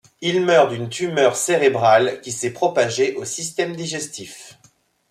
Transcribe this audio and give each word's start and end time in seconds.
Il 0.21 0.43
meurt 0.43 0.71
d'une 0.71 0.89
tumeur 0.89 1.35
cérébrale 1.35 2.21
qui 2.21 2.31
s'est 2.31 2.53
propagée 2.53 3.13
au 3.17 3.23
système 3.23 3.75
digestif. 3.75 4.57